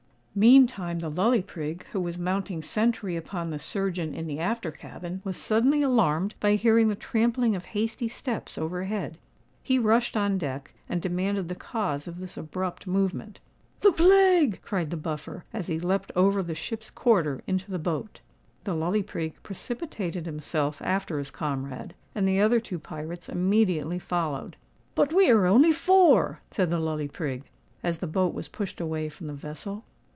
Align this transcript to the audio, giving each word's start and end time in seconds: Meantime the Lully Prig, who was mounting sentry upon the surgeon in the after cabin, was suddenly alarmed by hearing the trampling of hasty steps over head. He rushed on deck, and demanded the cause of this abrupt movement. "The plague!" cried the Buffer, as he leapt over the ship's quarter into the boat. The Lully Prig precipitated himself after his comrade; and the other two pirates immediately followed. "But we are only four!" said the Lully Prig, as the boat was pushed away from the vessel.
Meantime 0.33 0.99
the 0.99 1.09
Lully 1.09 1.41
Prig, 1.41 1.83
who 1.87 1.99
was 1.99 2.17
mounting 2.17 2.61
sentry 2.61 3.17
upon 3.17 3.49
the 3.49 3.59
surgeon 3.59 4.13
in 4.13 4.27
the 4.27 4.39
after 4.39 4.71
cabin, 4.71 5.19
was 5.25 5.35
suddenly 5.35 5.81
alarmed 5.81 6.35
by 6.39 6.55
hearing 6.55 6.87
the 6.87 6.95
trampling 6.95 7.53
of 7.53 7.65
hasty 7.65 8.07
steps 8.07 8.57
over 8.57 8.85
head. 8.85 9.17
He 9.61 9.77
rushed 9.77 10.15
on 10.15 10.37
deck, 10.37 10.73
and 10.87 11.01
demanded 11.01 11.49
the 11.49 11.55
cause 11.55 12.07
of 12.07 12.19
this 12.21 12.37
abrupt 12.37 12.87
movement. 12.87 13.41
"The 13.81 13.91
plague!" 13.91 14.61
cried 14.63 14.89
the 14.89 14.95
Buffer, 14.95 15.43
as 15.51 15.67
he 15.67 15.81
leapt 15.81 16.13
over 16.15 16.41
the 16.41 16.55
ship's 16.55 16.89
quarter 16.89 17.41
into 17.45 17.69
the 17.69 17.77
boat. 17.77 18.21
The 18.63 18.73
Lully 18.73 19.03
Prig 19.03 19.33
precipitated 19.43 20.25
himself 20.25 20.81
after 20.81 21.17
his 21.17 21.29
comrade; 21.29 21.93
and 22.15 22.25
the 22.25 22.39
other 22.39 22.61
two 22.61 22.79
pirates 22.79 23.27
immediately 23.27 23.99
followed. 23.99 24.55
"But 24.95 25.11
we 25.11 25.29
are 25.29 25.45
only 25.45 25.73
four!" 25.73 26.39
said 26.49 26.69
the 26.71 26.79
Lully 26.79 27.09
Prig, 27.09 27.49
as 27.83 27.97
the 27.97 28.07
boat 28.07 28.33
was 28.33 28.47
pushed 28.47 28.79
away 28.79 29.09
from 29.09 29.27
the 29.27 29.33
vessel. 29.33 29.83